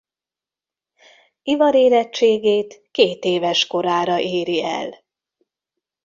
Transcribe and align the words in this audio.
Ivarérettségét 1.43 2.87
kétéves 2.91 3.67
korára 3.67 4.19
éri 4.19 4.63
el. 4.63 5.03